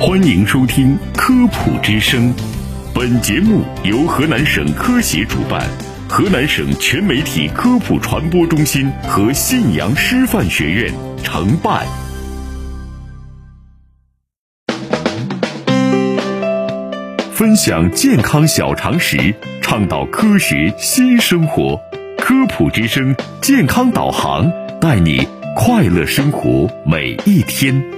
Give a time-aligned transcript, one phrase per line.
[0.00, 2.32] 欢迎收听《科普之声》，
[2.94, 5.68] 本节目由河南省科协主办，
[6.08, 10.94] 河南省全媒体科普传播中心和信阳师范学院
[11.24, 11.84] 承办。
[17.32, 21.76] 分享健康小常识，倡导科学新生活。
[22.16, 24.48] 科普之声健康导航，
[24.80, 25.26] 带你
[25.56, 27.97] 快乐生活每一天。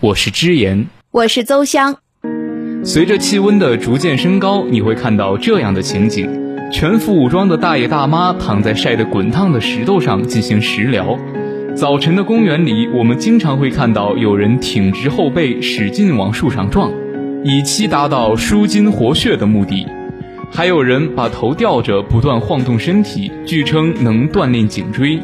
[0.00, 1.96] 我是知言，我是邹香。
[2.84, 6.30] 随着气温的逐渐升高，你会看到这样的情景：
[6.70, 11.18] 全副武装的大爷大妈躺在晒得滚烫的石头上进行食疗。
[11.74, 16.92] 早晨的公园里，我们经常会看到有人挺直后背，使劲往树上撞，
[17.42, 19.84] 以期达到舒筋活血的目的。
[20.52, 25.18] 还有人把头吊着，不断晃动身体，据称能锻炼颈椎。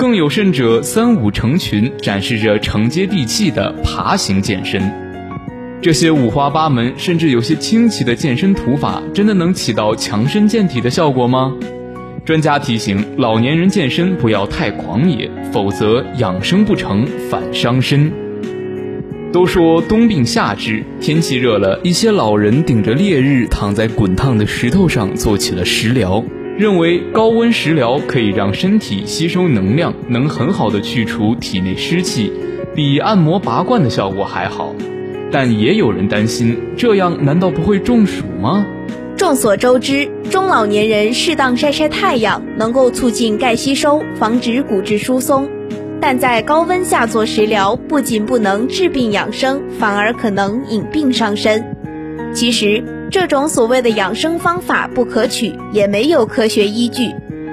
[0.00, 4.80] 更有甚者，三五成群，展示着承接地气的爬行健身。
[5.82, 11.52] 这些五花八门，甚至有些清奇的健身图法，真的能起到强身健体的效果吗？
[12.24, 18.10] 专家提醒，老年人健身不要太狂野，否则养生不成反伤身。
[19.34, 26.24] 都说冬病夏治，天气热了，一些老人顶着烈日躺在滚烫的石头上做起了食疗，
[26.60, 32.30] 认为高温食疗可以让身体吸收能量，能很好的去除体内湿气，
[32.74, 34.74] 比按摩拔罐的效果还好。
[35.32, 38.66] 但也有人担心，这样难道不会中暑吗？
[39.16, 45.48] 众所周知，中老年人适当晒晒太阳，能够促进钙吸收，防止骨质疏松。
[45.98, 51.64] 但在高温下做食疗，不仅不能治病养生，反而可能引病上身。
[52.32, 57.10] 其实，这种所谓的养生方法不可取，也没有科学依据。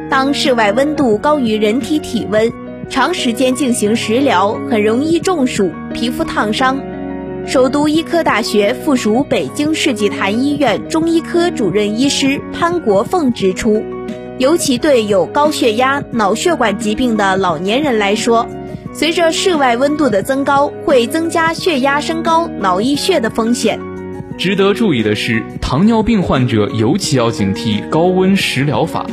[0.09, 2.51] 当室外温度高于人体体温，
[2.87, 6.79] 长时间进行食疗，很容易中暑、皮肤烫伤。
[7.45, 13.83] 首都医科大学附属北京世纪坛医院中医科主任医师潘国凤指出。
[14.37, 18.47] 尤其对有高血压、脑血管疾病的老年人来说，
[18.93, 23.79] 随着室外温度的增高，会增加血压升高、脑溢血的风险。
[24.37, 29.03] 值得注意的是，糖尿病患者尤其要警惕高温食疗法。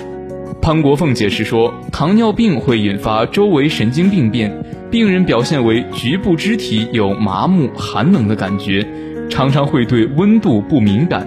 [0.61, 4.53] 潘国凤解释说，糖尿病会引发周围神经病变，
[4.91, 8.87] 病人表现为局部肢体有麻木、寒冷的感觉，
[9.31, 11.27] 常常会对温度不敏感。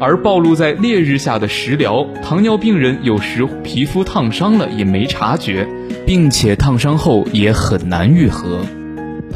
[0.00, 5.66] 而暴露在烈日下的食疗，糖尿病人有时皮肤烫伤了也没察觉，
[6.04, 8.60] 并且烫伤后也很难愈合。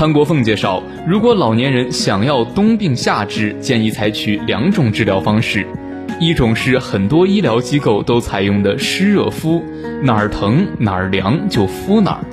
[0.01, 5.67] 潘国凤介绍，如果老年人想要冬病夏治，建议采取两种治疗方式，
[6.19, 9.63] 一种是很多医疗机构都采用的湿热敷，
[10.03, 12.25] 哪儿疼哪儿凉就敷哪儿。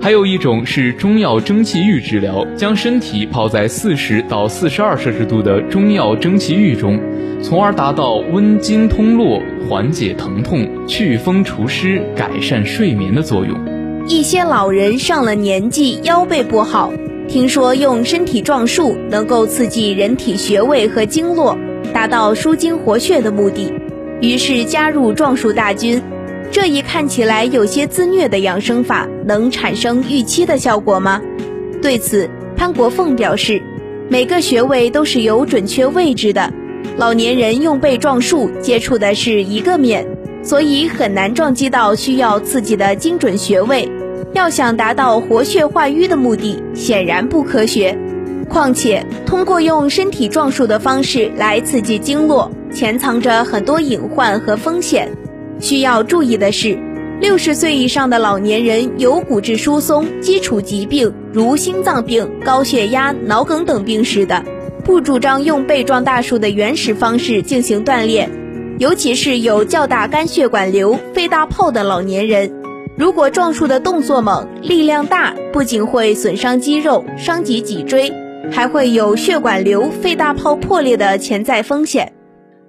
[0.00, 6.98] 还有一种是中药蒸汽浴治疗，将身体泡在四十到四十二摄氏度的中药蒸汽浴中，
[7.42, 13.71] 从而达到温经通络、缓解疼痛、祛风除湿、改善睡眠的作用。
[14.08, 16.92] 一些老人上了年纪，腰背不好，
[17.28, 21.56] 听说用身体撞树能够刺激人体穴位和经络，
[21.92, 23.72] 达到舒筋活血的目的，
[24.20, 26.02] 于是加入撞树大军。
[26.50, 31.22] 这一看起来有些自虐的养生法，能产生预期的效果吗？
[31.80, 33.62] 对此，潘国凤表示，
[34.08, 36.52] 每个穴位都是有准确位置的。
[36.96, 40.04] 老年人用背撞树，接触的是一个面，
[40.42, 43.88] 所以很难撞击到需要刺激的精准穴位。
[44.34, 47.98] 要想达到活血化瘀的目的，显然不科学。
[48.48, 55.10] 况且，通过用身体撞树的方式来刺激经络，潜藏着很多隐患和风险。
[55.60, 56.78] 需要注意的是，
[57.20, 64.44] 六十岁以上的老年人有骨质疏松、基础疾病如心脏病、高血压、脑梗等病史的，
[64.84, 68.30] 不主张用背撞大树的原始方式进行锻炼，
[68.78, 72.50] 尤其是有较大肝血管瘤、肺大泡的老年人。
[72.96, 78.12] 如果撞树的动作猛、力量大，不仅会损伤肌肉、伤及脊椎，
[78.50, 82.12] 还会有血管瘤、肺大泡破裂的潜在风险。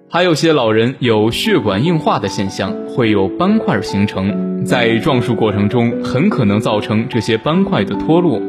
[0.10, 8.40] 还有些老人有血管硬化的现象，会有斑块形成，在撞树过程中很可能造成这些斑块的脱落，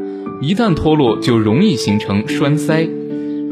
[0.42, 2.86] 一旦脱落就容易形成栓塞。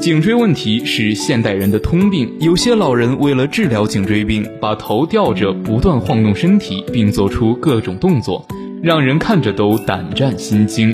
[0.02, 8.44] 颈椎问题是现代人的通病，有些老人为了治疗颈椎病，把头吊着不断晃动身体，并做出各种动作，
[8.82, 10.92] 让人看着都胆战心惊。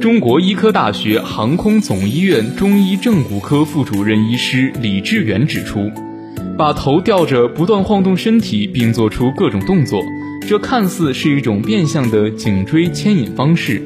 [0.00, 5.90] 中国医科大学航空总医院中医正骨科副主任医师李志远指出。
[6.56, 10.00] 把头吊着，不断晃动身体，并做出各种动作，
[10.48, 13.82] 这看似是一种变相的颈椎牵引方式。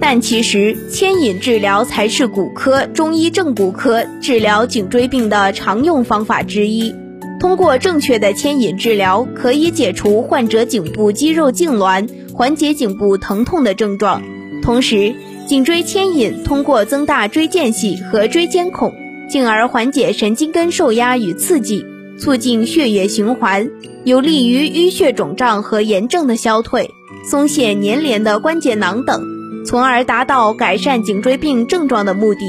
[0.00, 6.94] 但其实牵引治疗才是骨科中医正骨科治疗颈椎病的常用方法之一。
[7.38, 14.22] 通过正确的牵引治疗，可以解除患者颈部肌肉痉挛，缓解颈部疼痛的症状。
[14.62, 15.14] 同时，
[15.46, 18.92] 颈椎牵引通过增大椎间隙和椎间孔，
[19.28, 21.84] 进而缓解神经根受压与刺激，
[22.18, 23.70] 促进血液循环，
[24.04, 26.90] 有利于淤血肿胀和炎症的消退，
[27.30, 29.29] 松懈粘连的关节囊等。
[29.66, 32.40] 从而达到改善颈椎病症状的目的，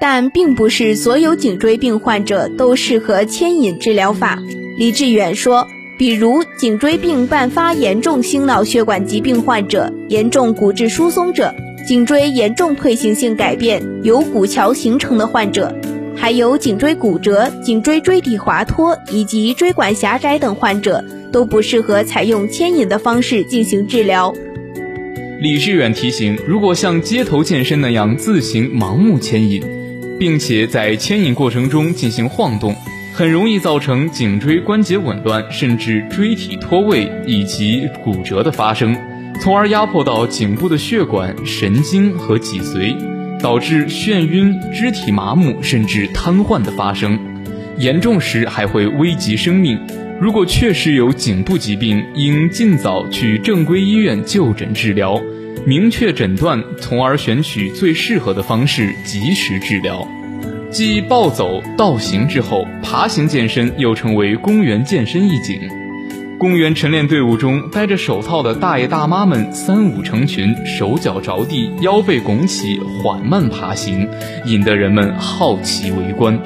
[0.00, 4.38] 但并不是所有颈椎病患者都适合牵引治疗法。
[4.78, 5.66] 李志远说，
[5.98, 11.54] 比如颈椎病伴发严重心脑血管疾病患者、严重骨质疏松者、
[11.86, 15.74] 颈椎严重退行性改变有骨桥形成的患者，
[16.14, 24.34] 还有颈椎骨折、颈椎椎体滑脱以及椎管狭窄等患者，都不适合采用牵引的方式进行治疗。
[25.46, 29.62] 李志远提醒：如果像街头健身那样自行盲目牵引，
[30.18, 32.74] 并且在牵引过程中进行晃动，
[33.12, 38.96] 很容易造成颈椎关节紊乱，甚至椎体脱位以及骨折的发生，
[39.40, 42.96] 从而压迫到颈部的血管、神经和脊髓，
[43.40, 47.16] 导致眩晕、肢体麻木甚至瘫痪的发生，
[47.78, 49.78] 严重时还会危及生命。
[50.20, 55.22] 如果确实有颈部疾病，应尽早去正规医院就诊治疗，
[55.66, 60.06] 明确诊断，从而选取最适合的方式及时治疗。
[60.70, 65.60] 继暴走、倒行之后，爬行健身又称为公园健身一景。
[66.38, 74.08] 公园晨练队伍中，戴着手套的大爷大妈们三五成群，手脚着地，腰背拱起，缓慢爬行，
[74.46, 76.40] 引得人们好奇围观。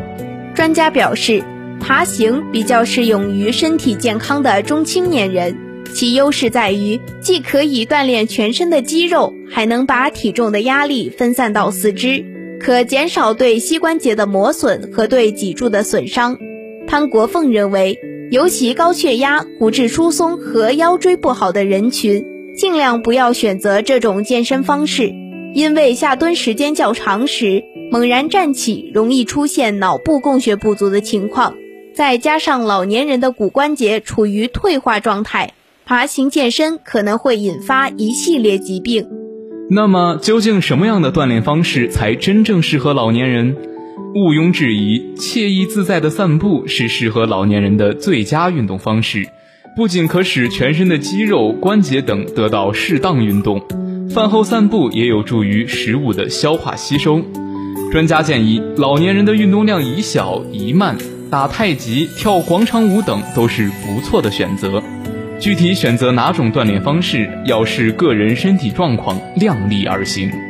[0.54, 1.44] 专家表示。
[1.82, 5.56] 爬行比较适用于身体健康的中青年人，
[5.92, 12.24] 其优势在于既可以锻炼全身的肌肉，还能把体重的压力分散到四肢，
[12.60, 16.38] 可减少对膝关节的磨损和对脊柱的损伤。
[16.86, 17.98] 潘国凤认为，
[18.30, 22.24] 尤其高血压、骨质疏松和腰椎不好的人群，
[22.56, 25.12] 尽量不要选择这种健身方式，
[25.54, 31.54] 因为下蹲时间较长时，猛然站起容易出现脑部供血不足的情况。
[31.92, 35.52] 再加上老年人的骨关节处于退化状态，
[35.90, 39.08] 爬行健身可能会引发一系列疾病。
[39.68, 43.56] 那么，究竟什么样的锻炼方式才真正适合老年人？
[44.14, 49.26] 毋庸置疑，惬意自在的散步是适合老年人的最佳运动方式。
[49.76, 53.60] 不仅可使全身的肌肉、关节等得到适当运动，
[54.14, 57.20] 饭后散步也有助于食物的消化吸收。
[57.90, 60.96] 专家建议，老年人的运动量宜小宜慢。
[61.32, 64.80] 打太极、跳广场舞等都是不错的选择。
[65.40, 70.49] 具体选择哪种锻炼方式，要视个人身体状况量力而行。